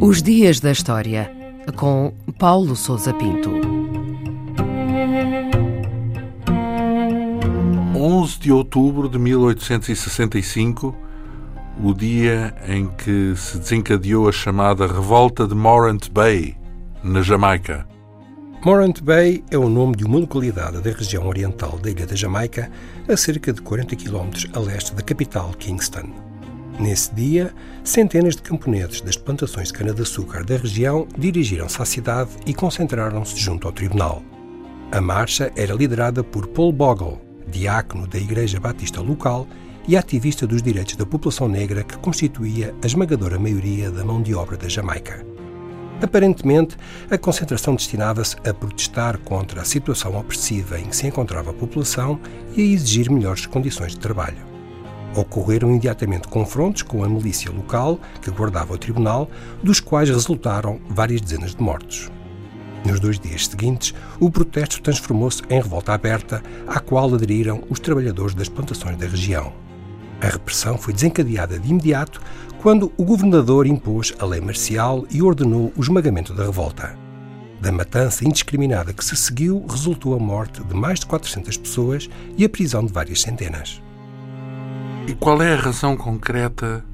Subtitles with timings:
[0.00, 1.30] Os Dias da História,
[1.76, 3.50] com Paulo Souza Pinto.
[7.94, 10.94] 11 de outubro de 1865,
[11.82, 16.56] o dia em que se desencadeou a chamada Revolta de Morant Bay,
[17.02, 17.91] na Jamaica.
[18.64, 22.70] Morant Bay é o nome de uma localidade da região oriental da ilha da Jamaica,
[23.08, 26.08] a cerca de 40 km a leste da capital Kingston.
[26.78, 32.54] Nesse dia, centenas de camponeses das plantações de cana-de-açúcar da região dirigiram-se à cidade e
[32.54, 34.22] concentraram-se junto ao tribunal.
[34.92, 37.18] A marcha era liderada por Paul Bogle,
[37.48, 39.44] diácono da Igreja Batista local
[39.88, 44.36] e ativista dos direitos da população negra que constituía a esmagadora maioria da mão de
[44.36, 45.31] obra da Jamaica.
[46.00, 46.76] Aparentemente,
[47.10, 52.18] a concentração destinava-se a protestar contra a situação opressiva em que se encontrava a população
[52.56, 54.52] e a exigir melhores condições de trabalho.
[55.14, 59.30] Ocorreram imediatamente confrontos com a milícia local que guardava o tribunal,
[59.62, 62.10] dos quais resultaram várias dezenas de mortos.
[62.84, 68.34] Nos dois dias seguintes, o protesto transformou-se em revolta aberta, à qual aderiram os trabalhadores
[68.34, 69.52] das plantações da região.
[70.22, 72.22] A repressão foi desencadeada de imediato
[72.60, 76.96] quando o governador impôs a lei marcial e ordenou o esmagamento da revolta.
[77.60, 82.44] Da matança indiscriminada que se seguiu, resultou a morte de mais de 400 pessoas e
[82.44, 83.82] a prisão de várias centenas.
[85.08, 86.84] E qual é a razão concreta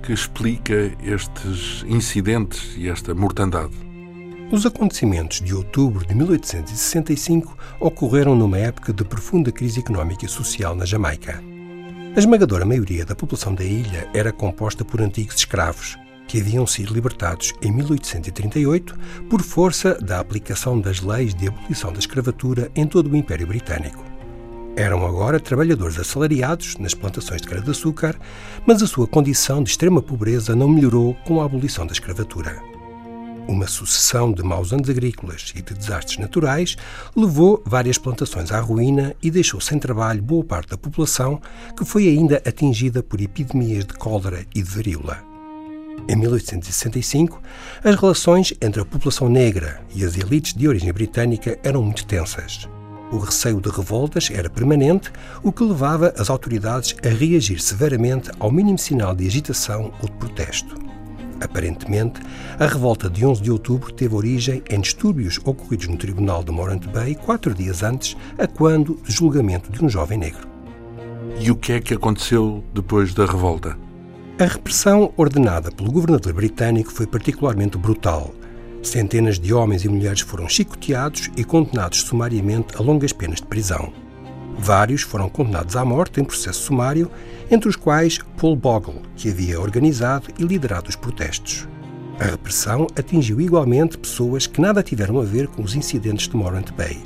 [0.00, 3.74] que explica estes incidentes e esta mortandade?
[4.52, 10.76] Os acontecimentos de outubro de 1865 ocorreram numa época de profunda crise económica e social
[10.76, 11.57] na Jamaica.
[12.18, 16.92] A esmagadora maioria da população da ilha era composta por antigos escravos, que haviam sido
[16.92, 18.98] libertados em 1838
[19.30, 24.04] por força da aplicação das leis de abolição da escravatura em todo o Império Britânico.
[24.74, 28.18] Eram agora trabalhadores assalariados nas plantações de cana-de-açúcar,
[28.66, 32.60] mas a sua condição de extrema pobreza não melhorou com a abolição da escravatura.
[33.48, 36.76] Uma sucessão de maus anos agrícolas e de desastres naturais
[37.16, 41.40] levou várias plantações à ruína e deixou sem trabalho boa parte da população,
[41.74, 45.24] que foi ainda atingida por epidemias de cólera e de varíola.
[46.06, 47.40] Em 1865,
[47.82, 52.68] as relações entre a população negra e as elites de origem britânica eram muito tensas.
[53.10, 55.10] O receio de revoltas era permanente,
[55.42, 60.16] o que levava as autoridades a reagir severamente ao mínimo sinal de agitação ou de
[60.16, 60.87] protesto.
[61.40, 62.20] Aparentemente,
[62.58, 66.84] a revolta de 11 de outubro teve origem em distúrbios ocorridos no tribunal de Morant
[66.86, 70.48] Bay quatro dias antes, a quando do julgamento de um jovem negro.
[71.40, 73.78] E o que é que aconteceu depois da revolta?
[74.40, 78.32] A repressão ordenada pelo governador britânico foi particularmente brutal.
[78.82, 83.92] Centenas de homens e mulheres foram chicoteados e condenados sumariamente a longas penas de prisão.
[84.58, 87.10] Vários foram condenados à morte em processo sumário,
[87.48, 91.66] entre os quais Paul Bogle, que havia organizado e liderado os protestos.
[92.18, 96.72] A repressão atingiu igualmente pessoas que nada tiveram a ver com os incidentes de Morant
[96.76, 96.98] Bay.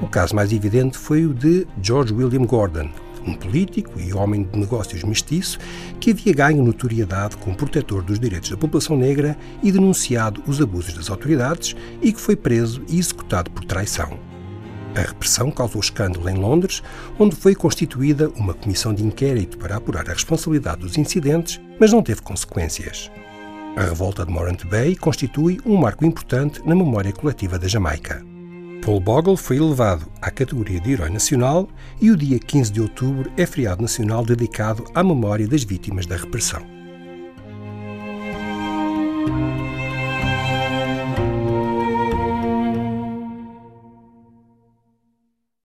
[0.00, 2.88] O caso mais evidente foi o de George William Gordon,
[3.26, 5.58] um político e homem de negócios mestiço
[5.98, 10.94] que havia ganho notoriedade como protetor dos direitos da população negra e denunciado os abusos
[10.94, 14.35] das autoridades e que foi preso e executado por traição.
[14.96, 16.82] A repressão causou escândalo em Londres,
[17.18, 22.02] onde foi constituída uma comissão de inquérito para apurar a responsabilidade dos incidentes, mas não
[22.02, 23.10] teve consequências.
[23.76, 28.24] A revolta de Morant Bay constitui um marco importante na memória coletiva da Jamaica.
[28.82, 31.68] Paul Bogle foi elevado à categoria de herói nacional
[32.00, 36.16] e o dia 15 de outubro é feriado nacional dedicado à memória das vítimas da
[36.16, 36.64] repressão.